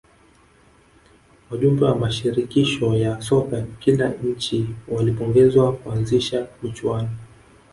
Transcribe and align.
wajumbe 1.49 1.83
wa 1.85 1.95
mashirikisho 1.95 2.85
ya 2.95 3.21
soka 3.21 3.61
kila 3.79 4.09
nchi 4.09 4.67
walipongezwa 4.87 5.73
kuanzisha 5.73 6.47
michuano 6.63 7.09